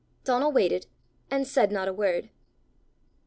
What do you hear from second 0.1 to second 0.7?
Donal